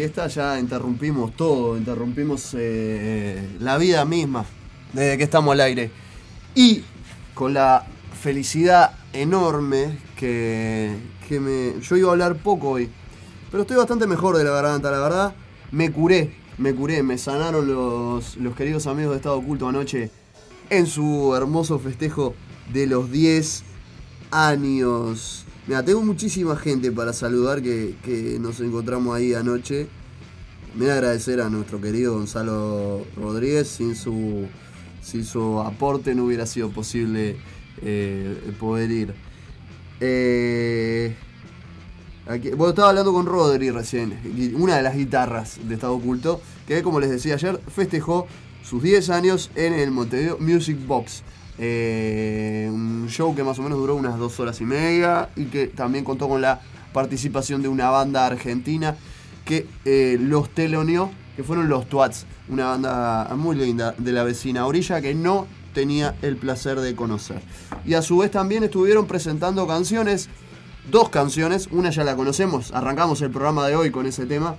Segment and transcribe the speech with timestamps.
[0.00, 4.46] siesta ya interrumpimos todo, interrumpimos eh, la vida misma
[4.94, 5.90] desde que estamos al aire.
[6.54, 6.84] Y
[7.34, 7.84] con la
[8.18, 10.96] felicidad enorme que,
[11.28, 11.78] que me...
[11.82, 12.88] Yo iba a hablar poco hoy,
[13.50, 15.34] pero estoy bastante mejor de la garganta, la verdad.
[15.70, 20.10] Me curé, me curé, me sanaron los, los queridos amigos de Estado Oculto anoche
[20.70, 22.34] en su hermoso festejo
[22.72, 23.64] de los 10
[24.30, 25.44] años.
[25.66, 29.86] Mira, tengo muchísima gente para saludar que, que nos encontramos ahí anoche.
[30.80, 33.68] A agradecer a nuestro querido Gonzalo Rodríguez.
[33.68, 34.46] Sin su,
[35.02, 37.36] sin su aporte no hubiera sido posible
[37.82, 39.14] eh, poder ir.
[40.00, 41.14] Eh,
[42.26, 44.14] aquí- bueno, estaba hablando con Rodri recién,
[44.56, 48.26] una de las guitarras de Estado Oculto, que como les decía ayer, festejó
[48.62, 51.22] sus 10 años en el Montevideo Music Box.
[51.62, 55.66] Eh, un show que más o menos duró unas dos horas y media y que
[55.66, 56.62] también contó con la
[56.94, 58.96] participación de una banda argentina
[59.44, 64.66] que eh, los teloneó, que fueron los Twats, una banda muy linda de la vecina
[64.66, 67.42] orilla que no tenía el placer de conocer.
[67.84, 70.30] Y a su vez también estuvieron presentando canciones,
[70.90, 74.56] dos canciones, una ya la conocemos, arrancamos el programa de hoy con ese tema.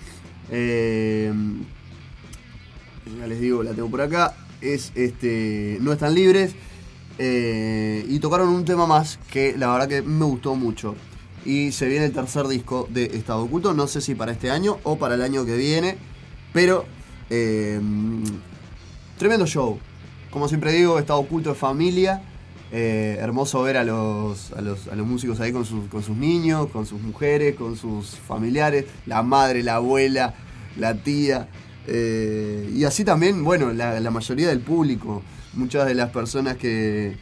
[0.51, 1.33] Eh,
[3.19, 6.53] ya les digo, la tengo por acá, es este, No están libres.
[7.17, 10.95] Eh, y tocaron un tema más que la verdad que me gustó mucho.
[11.45, 14.77] Y se viene el tercer disco de Estado Oculto, no sé si para este año
[14.83, 15.97] o para el año que viene,
[16.53, 16.85] pero
[17.29, 17.79] eh,
[19.17, 19.79] tremendo show.
[20.29, 22.21] Como siempre digo, Estado Oculto es familia.
[22.71, 26.15] eh, hermoso ver a los, a los, a los músicos ahí con sus, con sus
[26.15, 30.33] niños, con sus mujeres, con sus familiares, la madre, la abuela,
[30.77, 31.49] la tía.
[31.87, 35.21] eh, y así también, bueno, la mayoría del público,
[35.53, 37.17] muchas de las personas que,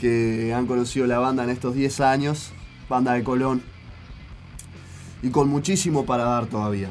[0.00, 2.50] que han conocido la banda en estos 10 años,
[2.88, 3.62] banda de Colón,
[5.22, 6.90] y con muchísimo para dar todavía.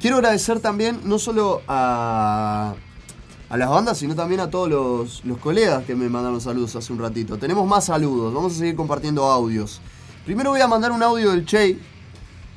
[0.00, 2.74] Quiero agradecer también no solo a,
[3.48, 6.92] a las bandas, sino también a todos los, los colegas que me mandaron saludos hace
[6.92, 7.38] un ratito.
[7.38, 9.80] Tenemos más saludos, vamos a seguir compartiendo audios.
[10.24, 11.78] Primero voy a mandar un audio del Che,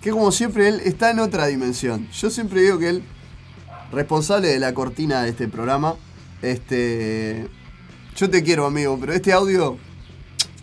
[0.01, 2.07] que como siempre él está en otra dimensión.
[2.11, 3.03] Yo siempre digo que él,
[3.91, 5.95] responsable de la cortina de este programa,
[6.41, 7.47] este,
[8.15, 9.77] yo te quiero amigo, pero este audio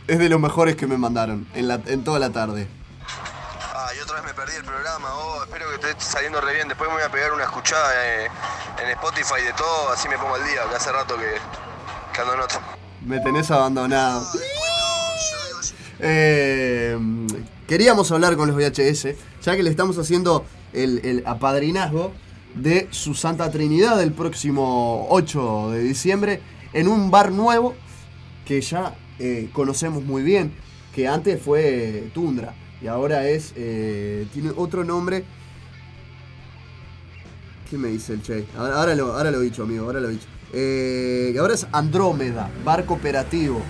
[0.06, 2.68] es de los mejores que me mandaron en, la, en toda la tarde.
[3.74, 5.14] Ah, y otra vez me perdí el programa.
[5.14, 6.68] Oh, espero que te esté saliendo re bien.
[6.68, 8.28] Después me voy a pegar una escuchada eh,
[8.82, 11.36] en Spotify de todo, así me pongo al día, que hace rato que,
[12.14, 12.60] que ando en otro.
[13.04, 14.26] Me tenés abandonado.
[15.98, 16.98] Eh,
[17.66, 19.08] queríamos hablar con los VHS,
[19.42, 22.12] ya que le estamos haciendo el, el apadrinazgo
[22.56, 26.40] de su Santa Trinidad el próximo 8 de diciembre
[26.72, 27.74] en un bar nuevo
[28.46, 30.52] que ya eh, conocemos muy bien,
[30.94, 35.24] que antes fue Tundra y ahora es eh, tiene otro nombre.
[37.68, 38.44] ¿Qué me dice el Che?
[38.56, 40.26] Ahora, lo, ahora lo he dicho, amigo, ahora lo he dicho.
[40.52, 43.60] Eh, ahora es Andrómeda, bar cooperativo.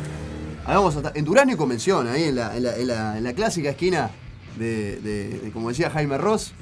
[0.67, 3.17] Ahí vamos a estar en Durazno y Convención, ahí en la, en la- en la-
[3.19, 4.11] en la clásica esquina
[4.59, 6.53] de- de, como decía Jaime Ross.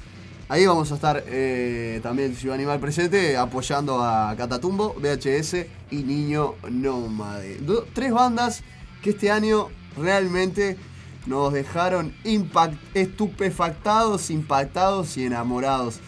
[0.48, 6.54] Ahí vamos a estar eh, también Ciudad Animal presente, apoyando a Catatumbo, VHS y Niño
[6.70, 7.60] Nómade.
[7.94, 8.62] Tres bandas
[9.02, 10.76] que este año realmente
[11.26, 16.00] nos dejaron impact- estupefactados, impactados y enamorados.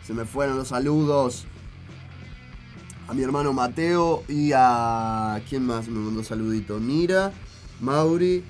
[0.07, 1.45] Se me fueron los saludos.
[3.09, 5.41] A mi hermano Mateo y a.
[5.49, 6.79] ¿Quién más me mandó saludito?
[6.79, 7.33] Mira,
[7.81, 8.45] Mauri.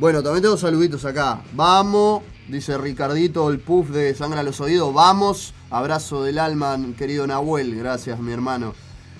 [0.00, 1.42] Bueno, también tengo saluditos acá.
[1.52, 4.92] Vamos, dice Ricardito, el puff de sangre a los oídos.
[4.92, 7.76] Vamos, abrazo del alma, querido Nahuel.
[7.76, 8.74] Gracias, mi hermano.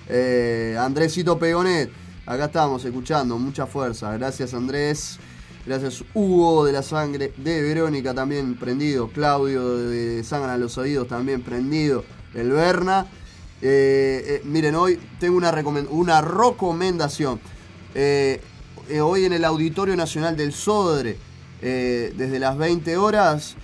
[0.07, 1.89] Eh, Andresito Pegonet,
[2.25, 4.11] acá estamos escuchando, mucha fuerza.
[4.13, 5.17] Gracias, Andrés.
[5.65, 9.09] Gracias, Hugo de la sangre de Verónica también prendido.
[9.09, 12.03] Claudio de sangre a los oídos también prendido.
[12.33, 13.05] El Berna.
[13.61, 15.51] Eh, eh, miren, hoy tengo una,
[15.89, 17.39] una recomendación.
[17.93, 18.41] Eh,
[19.01, 21.17] hoy en el Auditorio Nacional del Sodre,
[21.61, 23.55] desde las 20 horas,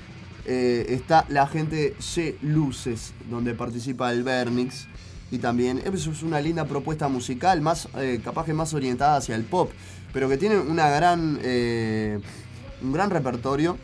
[0.46, 4.88] está la gente C Luces, donde participa el Bernix.
[5.30, 7.90] Y también es una linda propuesta musical, más
[8.24, 9.72] capaz que más orientada hacia el pop,
[10.14, 11.38] pero que tiene una gran,
[12.82, 13.78] un gran repertorio.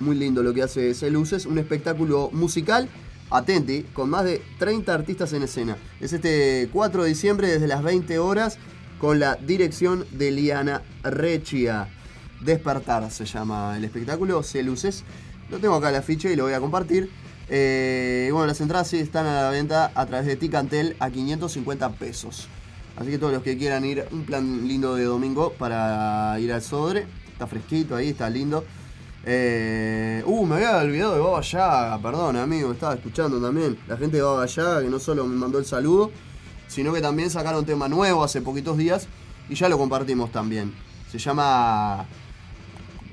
[0.00, 2.88] muy lindo lo que hace C Luces, un espectáculo musical
[3.30, 5.76] Atenti, con más de 30 artistas en escena.
[6.00, 8.58] Es este 4 de diciembre desde las 20 horas
[8.98, 11.88] con la dirección de Liana Rechia.
[12.40, 15.04] Despertar se llama el espectáculo, se luces.
[15.50, 17.10] Lo tengo acá la ficha y lo voy a compartir.
[17.48, 21.90] Eh, bueno, las entradas sí están a la venta a través de Ticantel a 550
[21.92, 22.48] pesos.
[22.96, 26.62] Así que todos los que quieran ir, un plan lindo de domingo para ir al
[26.62, 27.06] Sodre.
[27.32, 28.64] Está fresquito ahí, está lindo.
[29.26, 33.78] Eh, uh, me había olvidado de Baba Yaga, perdón amigo, estaba escuchando también.
[33.88, 36.10] La gente de Baba Yaga que no solo me mandó el saludo,
[36.74, 39.06] sino que también sacaron tema nuevo hace poquitos días
[39.48, 40.74] y ya lo compartimos también.
[41.08, 42.04] Se llama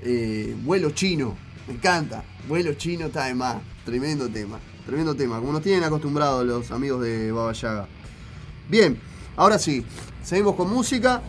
[0.01, 1.37] eh, Vuelo Chino,
[1.67, 2.23] me encanta.
[2.47, 7.03] Vuelo Chino está de más, tremendo tema, tremendo tema, como nos tienen acostumbrados los amigos
[7.03, 7.87] de Baba Yaga.
[8.67, 8.99] Bien,
[9.35, 9.85] ahora sí,
[10.23, 11.21] seguimos con música.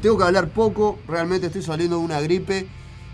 [0.00, 2.66] Tengo que hablar poco, realmente estoy saliendo de una gripe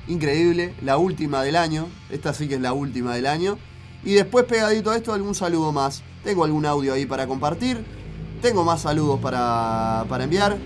[0.06, 3.58] increíble, la última del año, esta sí que es la última del año.
[4.04, 6.04] Y después pegadito a esto algún saludo más.
[6.22, 7.84] Tengo algún audio ahí para compartir,
[8.44, 10.58] tengo más saludos para, para enviar.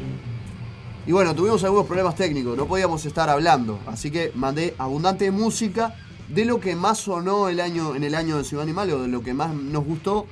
[1.07, 5.95] Y bueno, tuvimos algunos problemas técnicos, no podíamos estar hablando, así que mandé abundante música
[6.29, 9.09] de lo que más sonó el año, en el año de Ciudad Animal o de
[9.09, 10.27] lo que más nos gustó.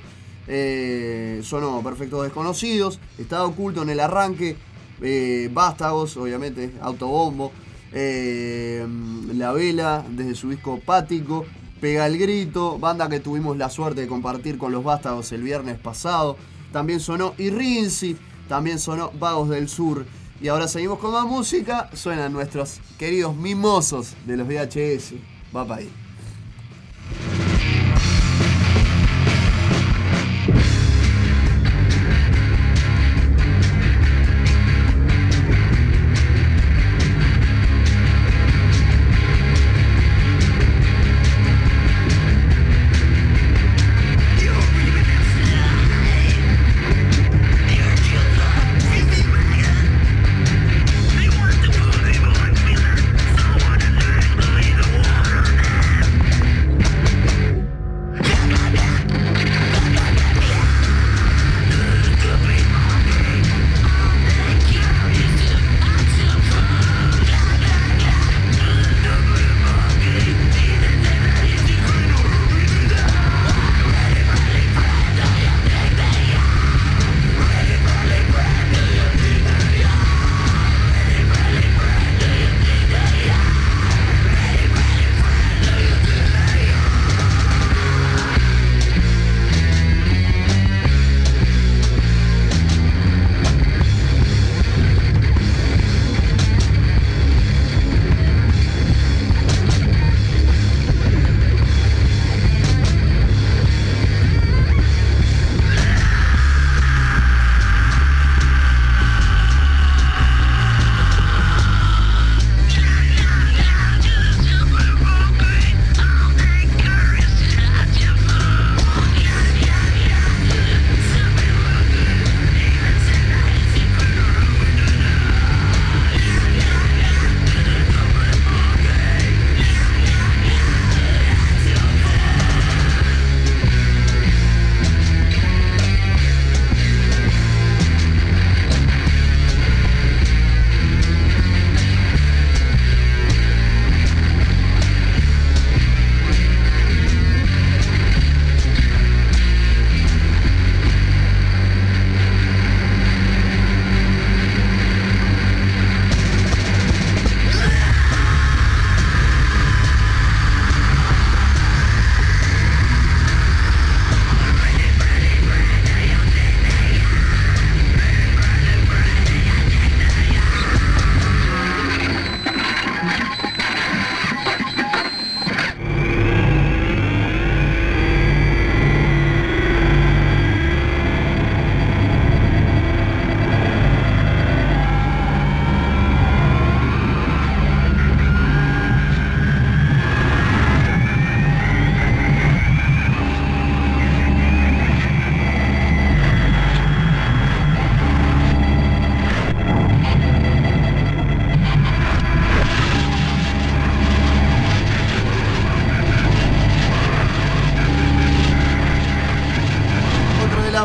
[0.49, 4.57] Eh, sonó Perfectos Desconocidos, Estaba Oculto en el arranque,
[5.01, 7.53] eh, obviamente, Autobombo,
[7.93, 8.85] eh,
[9.33, 11.45] la Vela desde su disco Pático,
[11.79, 15.79] Pega el Grito, banda que tuvimos la suerte de compartir con los Vástagos el viernes
[15.79, 16.35] pasado.
[16.77, 18.15] También sonó Irrinzi,
[18.47, 20.05] también sonó Vagos del Sur.
[20.39, 25.15] Y ahora seguimos con más música, suenan nuestros queridos mimosos de los VHS.
[25.55, 25.89] Va para ahí.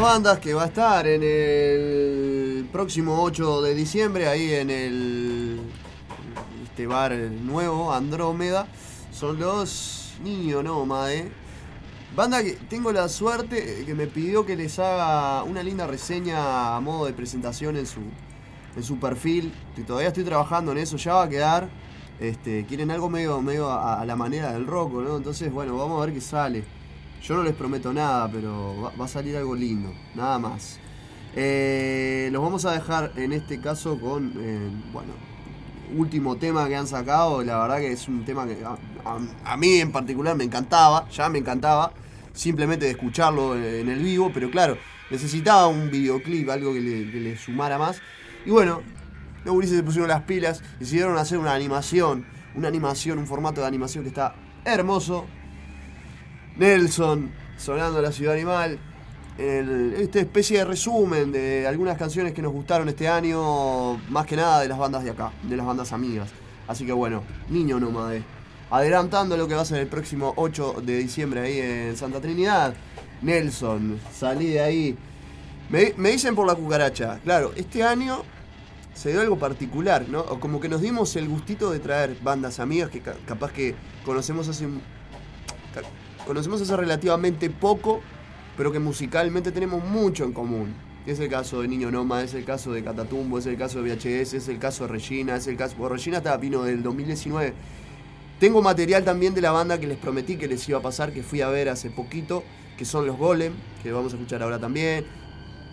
[0.00, 5.60] Bandas que va a estar en el próximo 8 de diciembre, ahí en el
[6.64, 8.66] este bar nuevo, Andrómeda,
[9.12, 11.30] son los Niño Nómade.
[12.16, 16.80] Banda que tengo la suerte que me pidió que les haga una linda reseña a
[16.80, 18.00] modo de presentación en su,
[18.76, 19.52] en su perfil.
[19.76, 21.68] Y todavía estoy trabajando en eso, ya va a quedar.
[22.20, 25.16] Este, quieren algo medio, medio a, la manera del rock, ¿no?
[25.16, 26.64] Entonces, bueno, vamos a ver qué sale.
[27.22, 30.80] Yo no les prometo nada, pero va, a salir algo lindo, nada más.
[31.36, 35.12] Eh, los vamos a dejar en este caso con, eh, bueno,
[35.96, 37.42] último tema que han sacado.
[37.44, 41.38] La verdad que es un tema que a, mí en particular me encantaba, ya me
[41.38, 41.92] encantaba,
[42.32, 44.76] simplemente de escucharlo en, el vivo, pero claro,
[45.10, 48.00] necesitaba un videoclip, algo que le, sumara más.
[48.44, 48.82] Y bueno,
[49.44, 52.24] los gurises se pusieron las pilas, decidieron hacer una animación,
[52.56, 55.26] una animación, un formato de animación que está hermoso.
[56.56, 58.78] Nelson, sonando la ciudad animal,
[59.38, 64.60] esta especie de resumen de algunas canciones que nos gustaron este año, más que nada
[64.60, 66.30] de las bandas de acá, de las bandas amigas.
[66.68, 68.22] Así que bueno, Niño Nómade.
[68.70, 72.74] Adelantando lo que va a ser el próximo 8 de diciembre ahí en Santa Trinidad.
[73.20, 74.96] Nelson, salí de ahí.
[75.68, 77.20] Me, me dicen por la cucaracha.
[77.22, 78.22] Claro, este año
[78.94, 80.24] se dio algo particular, ¿no?
[80.40, 84.66] Como que nos dimos el gustito de traer bandas amigas que capaz que conocemos hace
[86.26, 88.00] conocemos hace relativamente poco,
[88.56, 90.74] pero que musicalmente tenemos mucho en común.
[91.06, 93.92] Es el caso de Niño Noma, es el caso de Catatumbo, es el caso de
[93.94, 95.74] VHS, es el caso de Regina, es el caso.
[95.76, 97.54] Bueno, Regina vino del 2019.
[98.38, 101.22] Tengo material también de la banda que les prometí que les iba a pasar, que
[101.22, 102.44] fui a ver hace poquito,
[102.76, 103.52] que son los Golem,
[103.82, 105.04] que vamos a escuchar ahora también.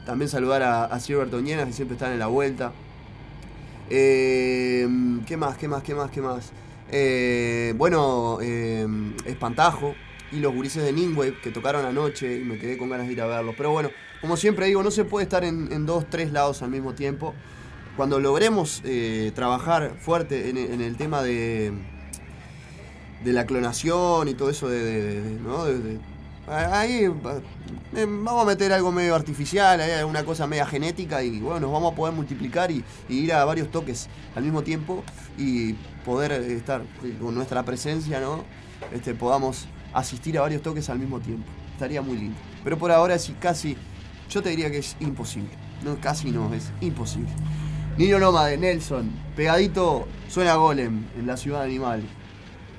[0.05, 2.71] También saludar a, a Silver que siempre están en la vuelta.
[3.89, 4.87] Eh,
[5.27, 5.57] ¿Qué más?
[5.57, 5.83] ¿Qué más?
[5.83, 6.09] ¿Qué más?
[6.09, 6.51] ¿Qué más?
[6.91, 8.87] Eh, bueno, eh,
[9.25, 9.93] Espantajo
[10.31, 13.21] y los gurises de Ningwave que tocaron anoche y me quedé con ganas de ir
[13.21, 13.55] a verlos.
[13.57, 13.89] Pero bueno,
[14.21, 17.33] como siempre digo, no se puede estar en, dos, tres lados al mismo tiempo.
[17.98, 18.81] Cuando logremos
[19.36, 21.74] trabajar fuerte en, el tema de,
[23.24, 26.00] de la clonación y todo eso de.
[26.50, 31.59] Ahí eh, vamos a meter algo medio artificial, hay alguna cosa media genética y bueno,
[31.59, 35.03] nos vamos a poder multiplicar y, ir a varios toques al mismo tiempo
[35.38, 36.81] y poder estar
[37.21, 38.43] con nuestra presencia, ¿no?
[38.91, 41.46] Este, podamos asistir a varios toques al mismo tiempo.
[41.74, 42.38] Estaría muy lindo.
[42.63, 43.77] Pero por ahora sí, casi,
[44.29, 45.50] yo te diría que es imposible.
[45.84, 47.29] No, casi no, es imposible.
[47.98, 52.01] Niño de Nelson, pegadito, suena Golem en la ciudad animal.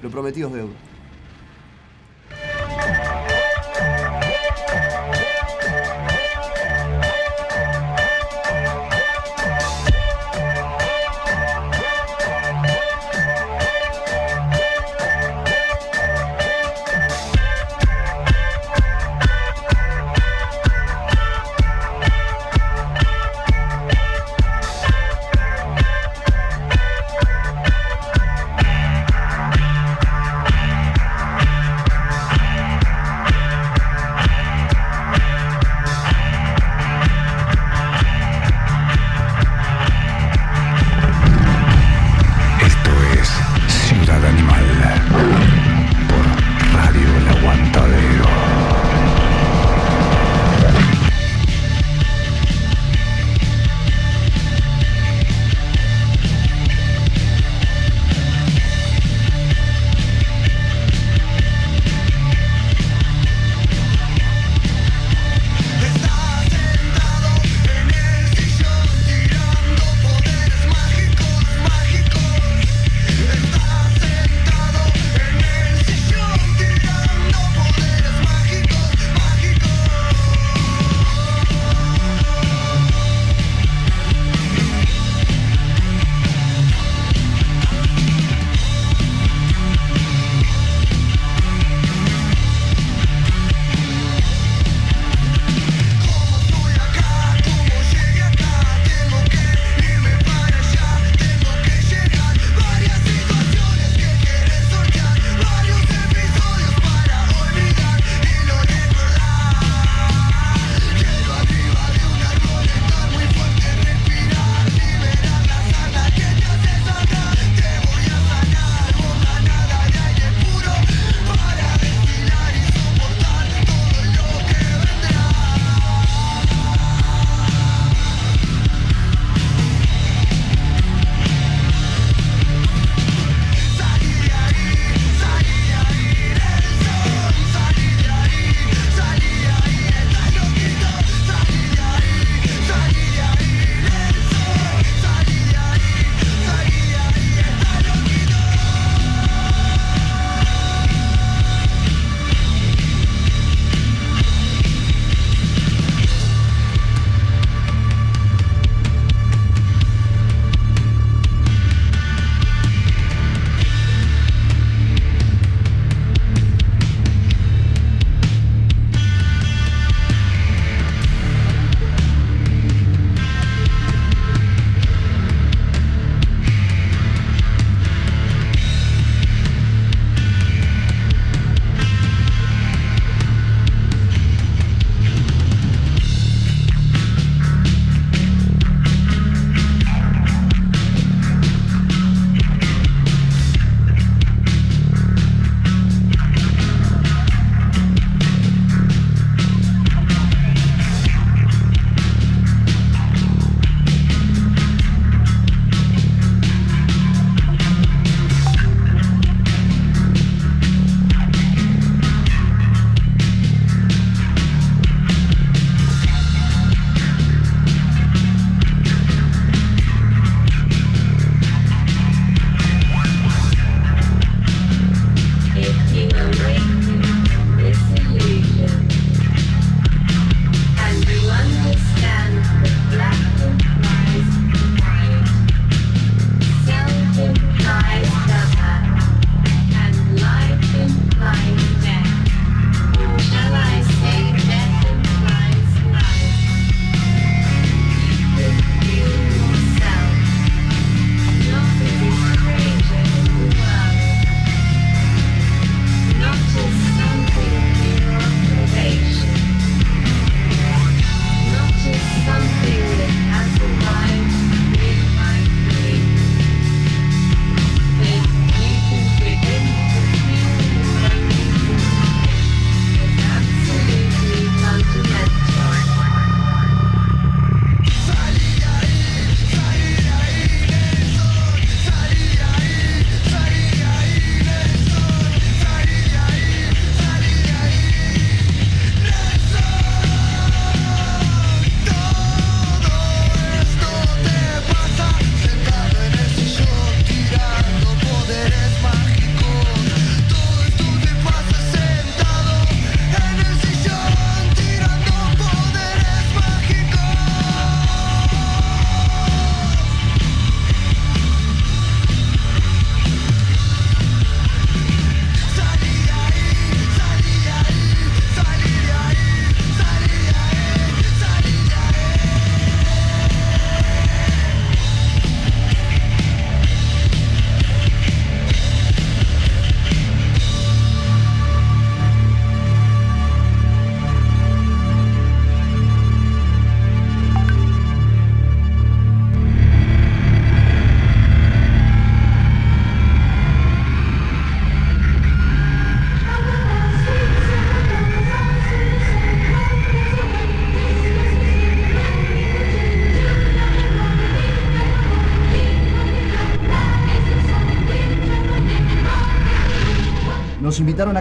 [0.03, 0.90] Lo prometido es deuda.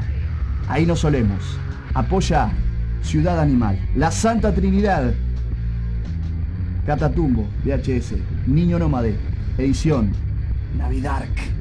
[0.68, 1.58] Ahí nos solemos.
[1.94, 2.52] Apoya
[3.02, 3.80] Ciudad Animal.
[3.96, 5.14] La Santa Trinidad.
[6.86, 8.16] Catatumbo, VHS.
[8.48, 9.16] Niño Nómade.
[9.58, 10.12] Edición.
[10.78, 11.59] Navidark.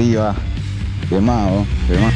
[0.00, 0.34] Arriba.
[1.08, 2.12] Quemado, quemado.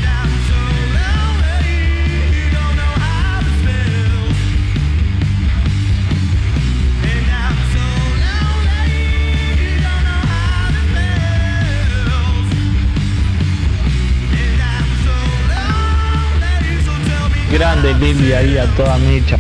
[17.53, 19.39] Grande Lili ahí a toda mecha.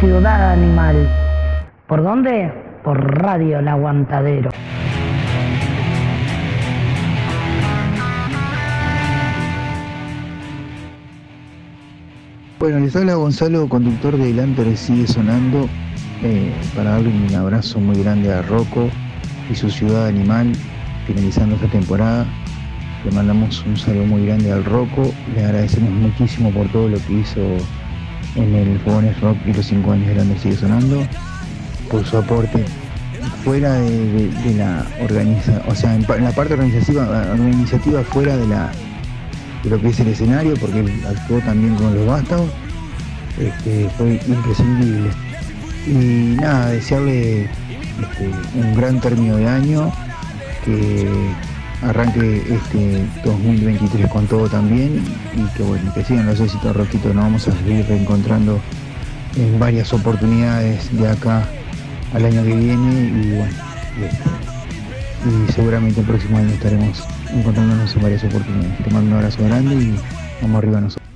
[0.00, 1.06] Ciudad Animal?
[1.86, 2.50] ¿Por dónde?
[2.82, 4.48] Por Radio El Aguantadero.
[12.58, 15.68] Bueno, les habla Gonzalo, conductor de Lantore Sigue Sonando,
[16.22, 18.88] eh, para darle un abrazo muy grande a Rocco
[19.50, 20.54] y su ciudad animal,
[21.06, 22.24] finalizando esta temporada.
[23.04, 27.12] Le mandamos un saludo muy grande al Rocco, le agradecemos muchísimo por todo lo que
[27.12, 27.42] hizo
[28.34, 31.06] en el Fogones Rock y los 5 años de Lantore Sigue Sonando,
[31.90, 32.64] por su aporte
[33.44, 38.70] fuera de, la organización, o sea, en la parte organizativa, organizativa fuera de la
[39.62, 42.50] de lo que es el escenario, porque él actuó también con los vástagos.
[43.38, 45.10] Este, fue imprescindible.
[45.86, 49.92] Y nada, desearle este, un gran término de año,
[50.64, 51.08] que
[51.82, 55.02] arranque este 2023 con todo también
[55.34, 58.60] y que bueno, que sigan los éxitos Roquito, nos vamos a seguir reencontrando
[59.36, 61.48] en varias oportunidades de acá
[62.14, 63.54] al año que viene y bueno,
[65.26, 68.84] y seguramente el próximo año estaremos encontrándonos en varias oportunidades.
[68.84, 69.96] Te mando un abrazo grande y
[70.42, 71.07] vamos arriba nosotros.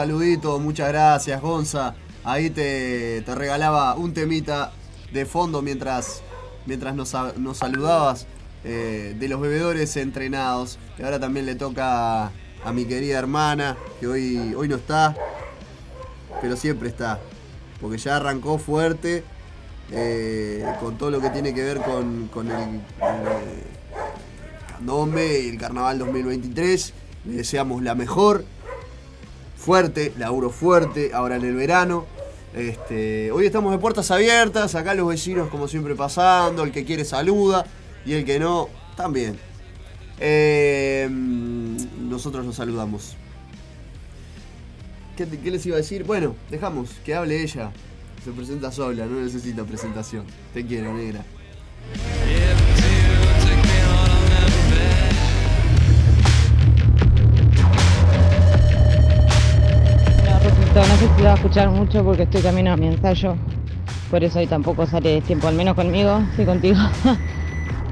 [0.00, 1.94] Los saluditos, muchas gracias Gonza.
[2.24, 4.72] Ahí te, te regalaba un temita
[5.12, 6.22] de fondo mientras,
[6.64, 8.26] mientras nos, nos saludabas
[8.64, 10.78] eh, de los bebedores entrenados.
[10.98, 15.14] Y ahora también le toca a mi querida hermana, que hoy, hoy no está,
[16.40, 17.18] pero siempre está.
[17.80, 19.22] Porque ya arrancó fuerte
[19.92, 23.64] eh, con todo lo que tiene que ver con, con el, el, eh,
[24.68, 26.94] candombe y el carnaval 2023.
[27.26, 28.44] Le deseamos la mejor
[29.70, 32.04] fuerte, laburo fuerte, ahora en el verano.
[32.56, 37.04] Este, hoy estamos de puertas abiertas, acá los vecinos como siempre pasando, el que quiere
[37.04, 37.64] saluda
[38.04, 39.38] y el que no, también.
[40.18, 43.14] Eh, nosotros nos saludamos.
[45.16, 46.02] ¿Qué, qué les iba a decir?
[46.02, 47.70] Bueno, dejamos que hable ella.
[48.24, 50.24] Se presenta sola, no necesita presentación.
[50.52, 51.24] Te quiero, negra.
[60.84, 63.34] Sé si lo va a escuchar mucho porque estoy camino a mi ensayo.
[64.10, 66.78] Por eso hoy tampoco sale tiempo, al menos conmigo, sí contigo.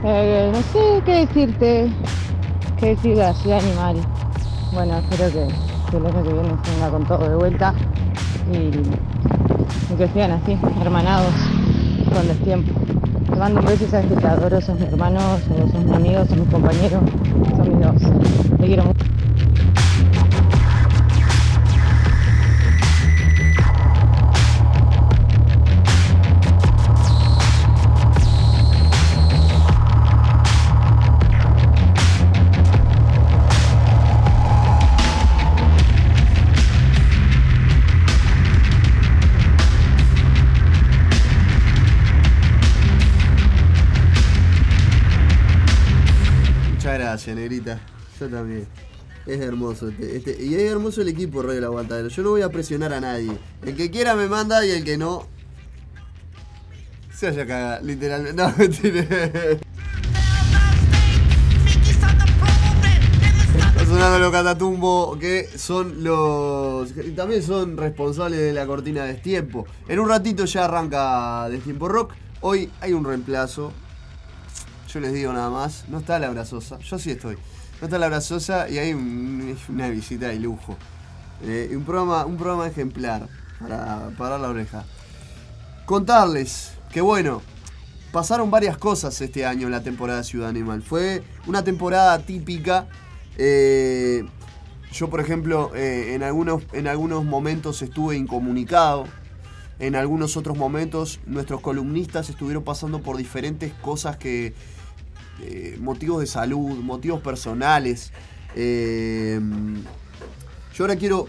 [0.01, 1.91] No sé qué decirte,
[2.79, 3.97] qué decir de la animal.
[4.73, 7.75] Bueno, espero que, el año que viene venga con todo de vuelta
[8.53, 11.35] y, que sigan así, hermanados
[12.15, 12.77] con los tiempos.
[13.29, 15.97] Te mando un beso y sabes que te adoro, sos mi hermano, sos, sos mi
[15.97, 17.01] amigo, sos mi compañero,
[17.57, 18.59] sos dos.
[18.61, 19.18] Te quiero mucho.
[48.19, 48.67] Yo también.
[49.27, 49.89] Es hermoso.
[49.89, 52.09] Este, este- y es hermoso el equipo Radio El Aguantadero.
[52.09, 53.37] Yo no voy a presionar a nadie.
[53.63, 55.27] El que quiera me manda y el que no.
[57.15, 58.33] Se vaya a cagar, literalmente.
[58.43, 59.01] No, mentira.
[63.71, 66.93] Está sonando los catatumbo que son los.
[66.93, 69.67] que también son responsables de la cortina de Destiempo.
[69.89, 72.15] En un ratito ya arranca Destiempo Rock.
[72.41, 73.73] Hoy hay un reemplazo.
[74.93, 75.85] Yo les digo nada más.
[75.89, 76.79] No está la Sosa.
[76.79, 77.37] Yo sí estoy.
[77.81, 80.77] Está la Sosa y hay un- una visita de lujo.
[81.45, 83.29] Eh, un, programa, un programa ejemplar
[83.61, 84.85] para parar la oreja.
[85.87, 87.41] Contarles que bueno,
[88.13, 90.83] pasaron varias cosas este año en la temporada Ciudad Animal.
[90.83, 92.87] Fue una temporada típica.
[93.37, 94.25] eh,
[94.91, 99.05] yo, por ejemplo, eh, en, algunos, en algunos momentos estuve incomunicado.
[99.79, 104.55] En algunos otros momentos nuestros columnistas estuvieron pasando por diferentes cosas que...
[105.41, 108.13] eh, motivos de salud, motivos personales.
[108.55, 109.41] eh,
[110.75, 111.27] yo ahora quiero...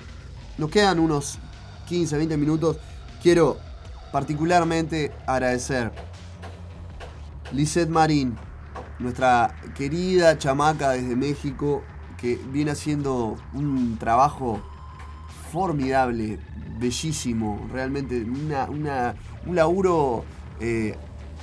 [0.58, 1.40] Nos quedan unos
[1.88, 2.78] 15, 20 minutos.
[3.24, 3.58] Quiero
[4.12, 5.92] particularmente agradecer
[7.52, 8.36] Lisette Marín,
[9.00, 11.84] nuestra querida chamaca desde México,
[12.18, 14.62] que viene haciendo un trabajo
[15.52, 16.40] formidable,
[16.78, 18.68] bellísimo, realmente una,
[19.46, 20.26] un laburo
[20.60, 20.96] eh,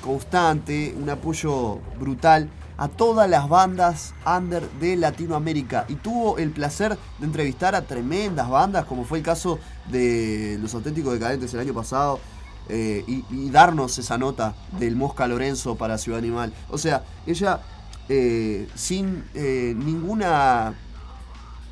[0.06, 6.96] constante, un apoyo brutal a todas las bandas under de Latinoamérica y tuvo el placer
[7.18, 9.58] de entrevistar a tremendas bandas como fue el caso
[9.90, 12.20] de Los Auténticos Decadentes el año pasado
[12.68, 16.52] eh, y, darnos esa nota del Mosca Lorenzo para Ciudad Animal.
[16.68, 17.60] O sea, ella
[18.08, 20.74] eh, sin eh, ninguna,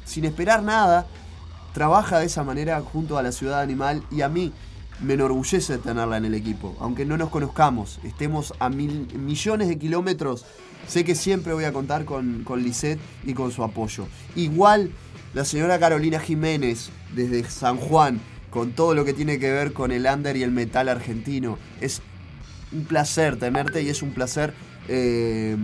[0.05, 1.07] sin esperar nada,
[1.73, 4.53] trabaja de esa manera junto a la ciudad animal y a mí
[5.01, 6.77] me enorgullece tenerla en el equipo.
[6.81, 10.47] Aunque no nos conozcamos, estemos a mil- millones de kilómetros,
[10.87, 12.65] sé que siempre voy a contar con, con
[13.25, 14.07] y con su apoyo.
[14.37, 14.91] Igual
[15.35, 19.91] la señora Carolina Jiménez, desde San Juan, con todo lo que tiene que ver con
[19.91, 21.59] el under y el metal argentino.
[21.81, 22.03] Es
[22.73, 24.55] un placer tenerte y es un placer
[24.89, 25.57] eh,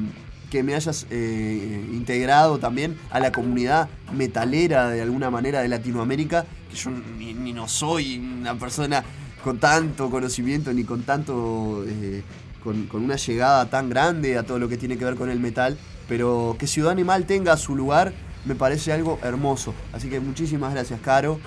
[0.51, 6.47] que me hayas eh, integrado también a la comunidad metalera de alguna manera de Latinoamérica,
[6.71, 9.05] que yo ni, no soy una persona
[9.43, 11.85] con tanto conocimiento ni con tanto...
[11.87, 12.23] eh,
[12.63, 15.41] con, con una llegada tan grande a todo lo que tiene que ver con el
[15.41, 18.13] metal, pero que Ciudad Animal tenga su lugar
[18.45, 19.75] me parece algo hermoso.
[19.93, 21.39] Así que muchísimas gracias, Caro.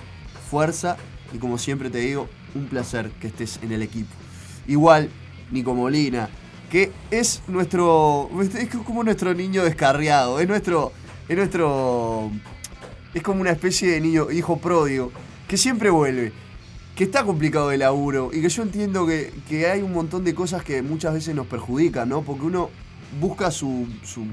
[0.49, 0.97] Fuerza
[1.33, 4.13] y como siempre te digo, un placer que estés en el equipo.
[4.67, 5.09] Igual,
[5.51, 6.29] Nico Molina,
[6.69, 8.29] que es nuestro.
[8.41, 10.91] es como nuestro niño descarriado, es nuestro.
[11.27, 12.31] Es nuestro.
[13.13, 15.11] Es como una especie de niño, hijo pródigo,
[15.47, 16.31] que siempre vuelve.
[16.95, 20.35] Que está complicado de laburo y que yo entiendo que, que hay un montón de
[20.35, 22.21] cosas que muchas veces nos perjudican, ¿no?
[22.21, 22.69] Porque uno
[23.19, 24.25] busca su, su-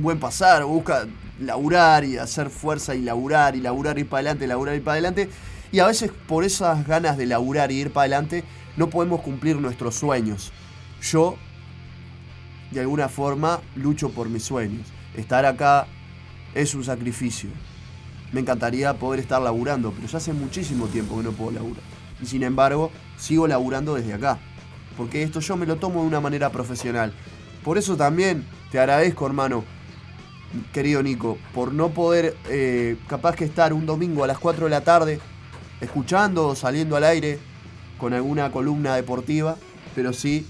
[0.00, 1.06] buen pasar, busca
[1.40, 4.94] laburar y hacer fuerza y laburar y laburar y ir para adelante, laburar y para
[4.94, 5.28] adelante.
[5.70, 8.42] Y a veces por esas ganas de laburar y ir para adelante
[8.76, 10.52] no podemos cumplir nuestros sueños.
[11.00, 11.36] Yo,
[12.72, 14.86] de alguna forma, lucho por mis sueños.
[15.16, 15.86] Estar acá
[16.54, 17.48] es un sacrificio.
[18.32, 21.82] Me encantaría poder estar laburando, pero ya hace muchísimo tiempo que no puedo laburar.
[22.22, 24.38] Y sin embargo, sigo laburando desde acá.
[24.96, 27.12] Porque esto yo me lo tomo de una manera profesional.
[27.64, 29.64] Por eso también te agradezco, hermano,
[30.72, 34.70] querido Nico, por no poder, eh, capaz que estar un domingo a las 4 de
[34.70, 35.20] la tarde,
[35.80, 37.38] escuchando o saliendo al aire
[37.98, 39.56] con alguna columna deportiva,
[39.94, 40.46] pero sí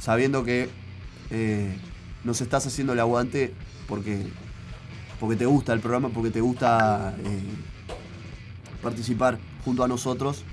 [0.00, 0.68] sabiendo que
[1.30, 1.76] eh,
[2.24, 3.52] nos estás haciendo el aguante
[3.88, 4.26] porque,
[5.18, 7.40] porque te gusta el programa, porque te gusta eh,
[8.82, 10.44] participar junto a nosotros,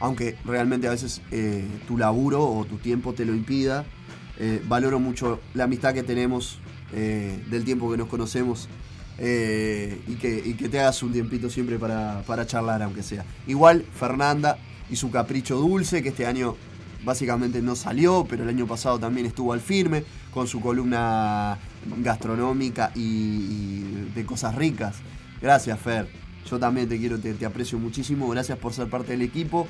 [0.00, 3.84] aunque realmente a veces eh, tu laburo o tu tiempo te lo impida.
[4.38, 8.66] Eh, valoro mucho la amistad que tenemos, del tiempo que nos conocemos
[9.18, 13.26] y, que, y que te hagas un tiempito siempre para, para charlar, aunque sea.
[13.46, 14.56] Igual Fernanda
[14.88, 16.56] y su capricho dulce, que este año
[17.04, 21.58] básicamente no salió, pero el año pasado también estuvo al firme con su columna
[21.98, 23.80] gastronómica y,
[24.14, 24.96] de cosas ricas.
[25.40, 26.08] Gracias, Fer.
[26.50, 28.28] Yo también te quiero, te, te aprecio muchísimo.
[28.28, 29.66] Gracias por ser parte del equipo.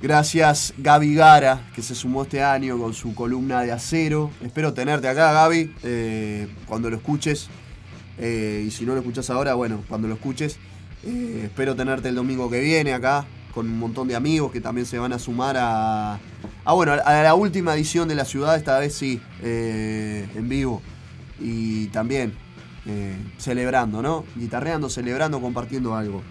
[0.00, 4.30] Gracias Gaby Gara, que se sumó este año con su columna de acero.
[4.44, 7.48] Espero tenerte acá, Gaby, eh, cuando lo escuches.
[8.16, 10.56] Eh, y si no lo escuchas ahora, bueno, cuando lo escuches.
[11.02, 14.86] Eh, espero tenerte el domingo que viene acá, con un montón de amigos que también
[14.86, 16.20] se van a sumar a,
[16.64, 20.80] a bueno, a la última edición de la ciudad, esta vez sí, en vivo.
[21.40, 22.34] Y también
[22.86, 24.24] eh, celebrando, ¿no?
[24.34, 26.22] Guitarreando, celebrando, compartiendo algo.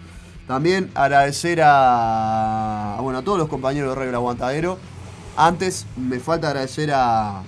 [0.46, 4.78] También agradecer a, bueno, a todos los compañeros de Radio Aguantadero.
[5.36, 7.44] Antes me falta agradecer a, a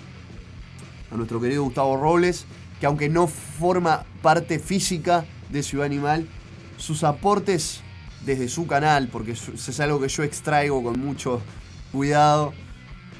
[1.17, 2.47] nuestro querido Gustavo Robles,
[2.79, 6.29] que aunque no forma parte física de Ciudad Animal,
[6.77, 7.81] sus aportes
[8.25, 11.41] desde su canal, porque es algo que yo extraigo con mucho
[11.93, 12.53] cuidado,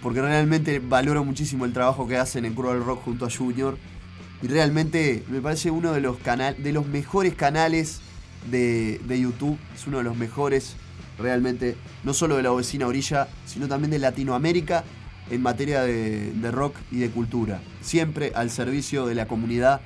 [0.03, 3.77] porque realmente valoro muchísimo el trabajo que hacen en Cruel Rock junto a Junior.
[4.43, 8.01] Y realmente me parece uno de los, canal, de los mejores canales
[8.51, 9.59] de, de YouTube.
[9.75, 10.77] Es uno de los mejores
[11.19, 14.85] realmente, no solo de la vecina orilla, sino también de Latinoamérica
[15.31, 17.61] en materia de, de, rock y de cultura.
[17.83, 19.81] Siempre al servicio de la comunidad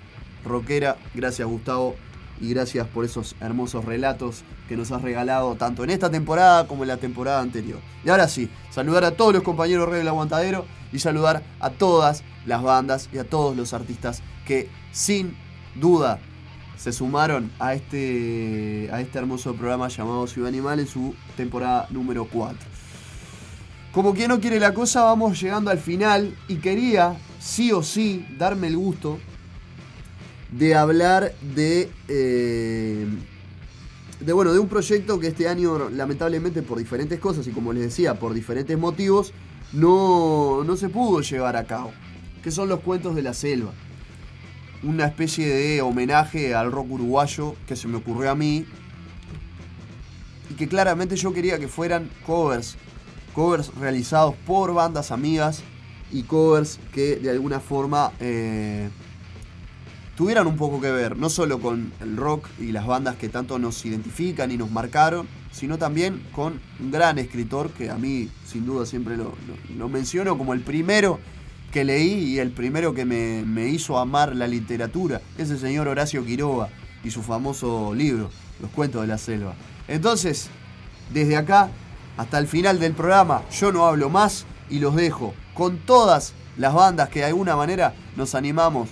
[0.45, 0.97] rockera.
[1.15, 1.97] Gracias Gustavo
[2.41, 6.85] y gracias por esos hermosos relatos que nos has regalado tanto en esta temporada como
[6.85, 7.81] en la temporada anterior.
[8.05, 12.23] Y ahora sí, saludar a todos los compañeros Rey del Aguantadero y saludar a todas
[12.47, 15.37] las bandas y a todos los artistas que sin
[15.75, 16.21] duda
[16.77, 22.27] se sumaron a este, a este hermoso programa llamado Ciudad Animal en su temporada número
[22.27, 22.59] 4.
[23.93, 28.27] Como quien no quiere la cosa, vamos llegando al final y quería, sí o sí,
[28.37, 29.19] darme el gusto
[30.51, 33.07] de hablar de, eh,
[34.21, 37.85] de, bueno, de un proyecto que este año, lamentablemente, por diferentes cosas y como les
[37.85, 39.33] decía, por diferentes motivos,
[39.73, 41.93] no, no se pudo llevar a cabo,
[42.43, 43.73] que son los cuentos de la selva.
[44.85, 48.67] Una especie de homenaje al rock uruguayo que se me ocurrió a mí
[50.51, 52.77] y que claramente yo quería que fueran covers
[53.35, 55.63] covers realizados por bandas amigas
[56.11, 58.89] y covers que de alguna forma eh,
[60.17, 63.59] tuvieran un poco que ver, no solo con el rock y las bandas que tanto
[63.59, 68.65] nos identifican y nos marcaron, sino también con un gran escritor que a mí sin
[68.65, 71.19] duda siempre lo, menciono como el primero
[71.75, 75.89] que leí y el primero que me, me, hizo amar la literatura, es el señor
[75.89, 76.69] Horacio Quiroga
[77.03, 79.55] y su famoso libro, Los Cuentos de la Selva.
[79.89, 80.51] Entonces,
[81.13, 81.71] desde acá
[82.17, 83.43] hasta el final del programa.
[83.51, 87.93] Yo no hablo más y los dejo con todas las bandas que de alguna manera
[88.17, 88.89] nos animamos,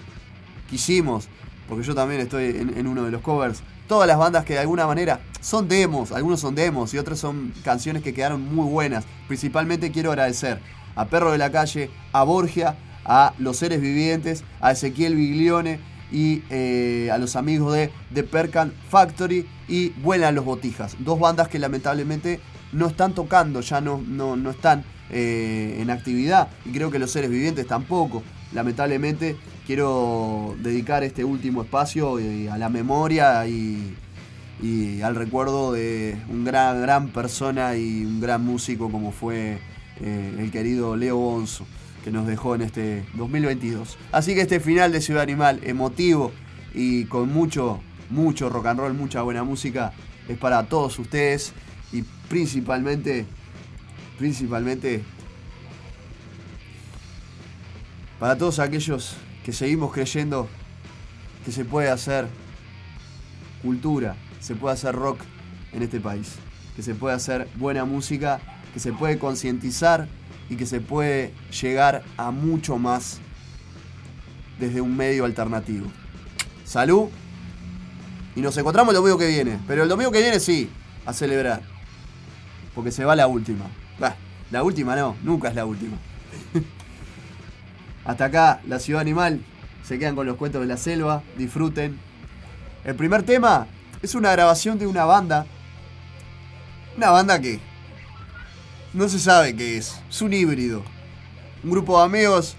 [0.68, 1.28] quisimos,
[1.68, 3.62] porque yo también estoy en, en, uno de los covers.
[3.86, 7.52] Todas las bandas que de alguna manera son demos, algunos son demos y otros son
[7.62, 9.04] canciones que quedaron muy buenas.
[9.28, 10.60] Principalmente quiero agradecer
[10.94, 15.80] a Perro de la Calle, a Borgia, a Los Seres Vivientes, a Ezequiel Biglione
[16.10, 20.96] y eh, a los amigos de The Percan Factory y Vuelan los Botijas.
[20.98, 22.40] Dos bandas que lamentablemente
[22.72, 27.10] no están tocando, ya no, no, no están eh, en actividad y creo que los
[27.10, 28.22] seres vivientes tampoco.
[28.52, 29.36] Lamentablemente
[29.66, 33.96] quiero dedicar este último espacio eh, a la memoria y,
[34.62, 39.58] y, al recuerdo de un gran, gran persona y un gran músico como fue
[40.02, 41.66] eh, el querido Leo Bonzo
[42.04, 43.96] que nos dejó en este 2022.
[44.10, 46.32] Así que este final de Ciudad Animal, emotivo
[46.74, 47.80] y con mucho,
[48.10, 49.92] mucho rock and roll, mucha buena música,
[50.28, 51.52] es para todos ustedes
[51.92, 53.26] y principalmente,
[54.18, 55.02] principalmente
[58.18, 60.48] para todos aquellos que seguimos creyendo
[61.44, 62.26] que se puede hacer
[63.62, 65.20] cultura, se puede hacer rock
[65.72, 66.34] en este país,
[66.76, 68.40] que se puede hacer buena música,
[68.72, 70.08] que se puede concientizar
[70.48, 73.20] y que se puede llegar a mucho más
[74.58, 75.86] desde un medio alternativo.
[76.64, 77.08] Salud.
[78.34, 79.58] Y nos encontramos el domingo que viene.
[79.66, 80.70] Pero el domingo que viene sí,
[81.04, 81.62] a celebrar.
[82.74, 83.66] Porque se va la última.
[84.50, 85.96] La última no, nunca es la última.
[88.04, 89.40] Hasta acá, la ciudad animal.
[89.82, 91.22] Se quedan con los cuentos de la selva.
[91.38, 91.98] Disfruten.
[92.84, 93.66] El primer tema
[94.02, 95.46] es una grabación de una banda.
[96.96, 97.60] Una banda que
[98.94, 99.98] no se sabe qué es.
[100.10, 100.82] Es un híbrido.
[101.64, 102.56] Un grupo de amigos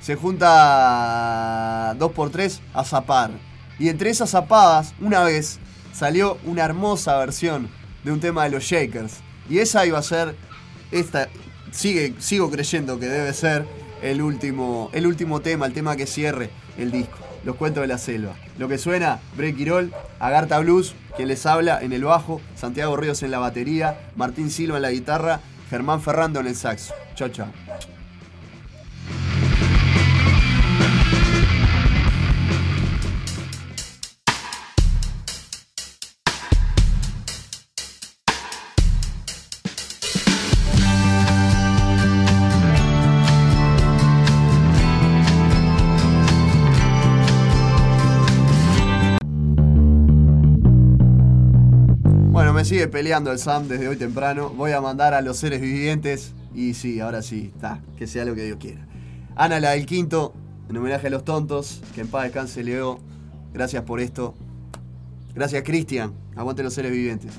[0.00, 3.30] se junta dos por tres a zapar.
[3.78, 5.58] Y entre esas zapadas, una vez
[5.92, 7.68] salió una hermosa versión
[8.04, 9.20] de un tema de los Shakers.
[9.48, 10.36] Y esa iba a ser
[10.90, 11.28] esta
[11.72, 13.66] sigo creyendo que debe ser
[14.02, 17.31] el último el último tema, el tema que cierre el disco.
[17.44, 18.34] Los Cuentos de la Selva.
[18.58, 23.22] Lo que suena, Break Quirol, Agartha Blues, quien les habla en el bajo, Santiago Ríos
[23.22, 25.40] en la batería, Martín Silva en la guitarra,
[25.70, 26.94] Germán Ferrando en el saxo.
[27.14, 27.48] Chao, chao.
[52.72, 54.48] Sigue peleando el Sam desde hoy temprano.
[54.48, 56.32] Voy a mandar a los seres vivientes.
[56.54, 57.82] Y sí, ahora sí, está.
[57.98, 58.86] Que sea lo que Dios quiera.
[59.36, 60.32] Ana, la del quinto,
[60.70, 61.82] en homenaje a los tontos.
[61.94, 62.98] Que en paz descanse Leo.
[63.52, 64.34] Gracias por esto.
[65.34, 66.14] Gracias, Cristian.
[66.34, 67.32] Aguante los seres vivientes.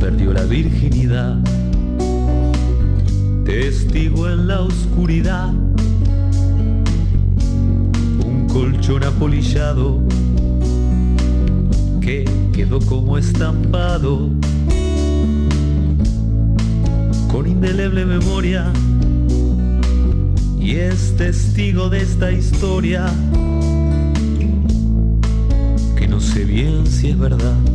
[0.00, 1.38] perdió la virginidad,
[3.46, 5.48] testigo en la oscuridad,
[8.24, 10.02] un colchón apolillado
[12.02, 14.28] que quedó como estampado.
[17.30, 18.70] Con indeleble memoria.
[20.60, 23.06] Y es testigo de esta historia
[26.44, 27.71] bien si es verdad.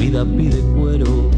[0.00, 1.29] vida pide cuero.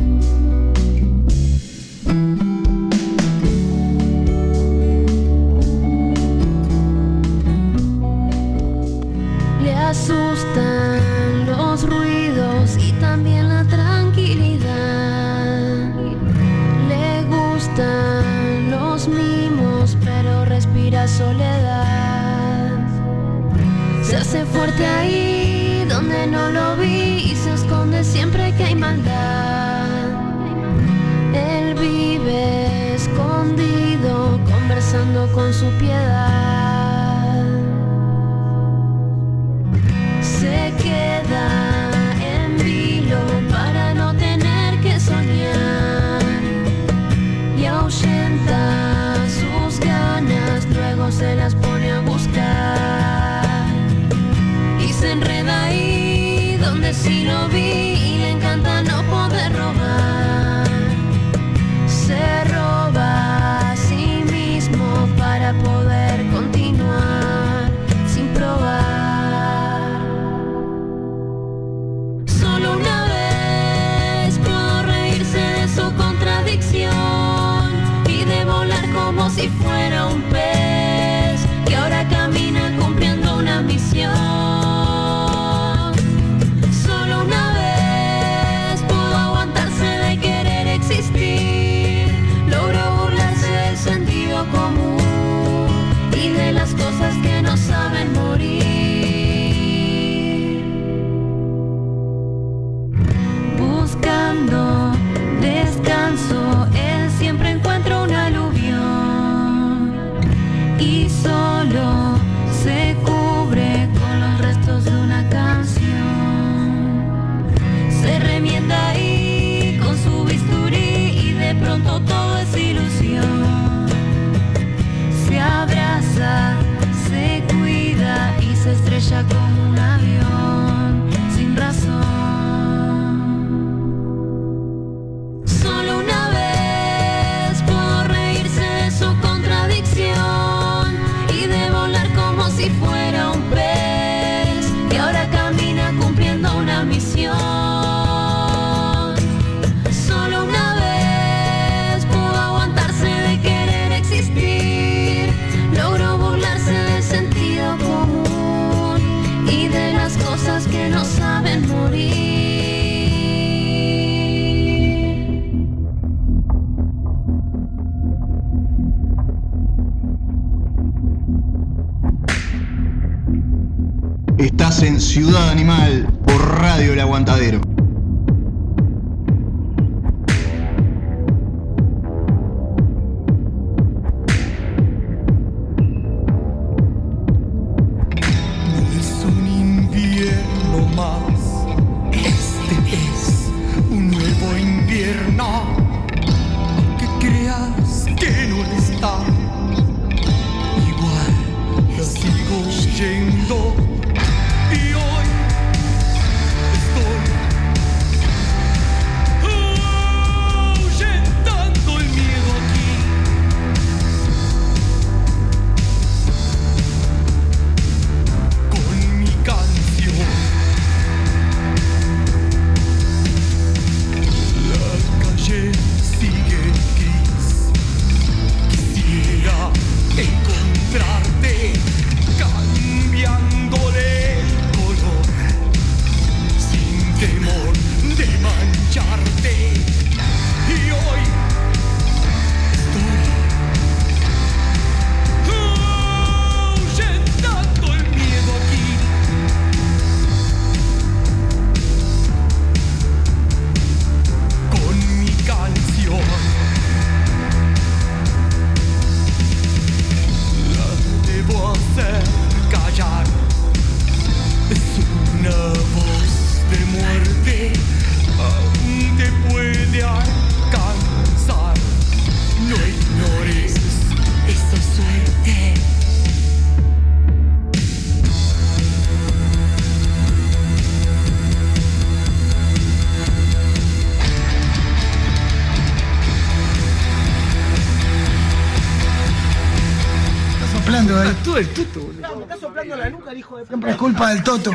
[294.32, 294.72] Del Toto.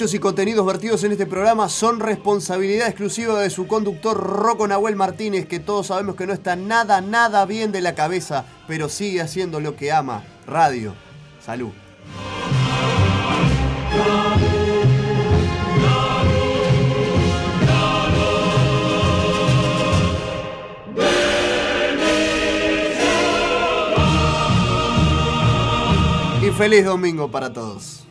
[0.00, 4.96] Dichos y contenidos vertidos en este programa son responsabilidad exclusiva de su conductor Rocco Nahuel
[4.96, 9.20] Martínez, que todos sabemos que no está nada, nada bien de la cabeza, pero sigue
[9.20, 10.94] haciendo lo que ama, radio.
[11.44, 11.68] Salud.
[26.42, 28.06] Y feliz domingo para todos.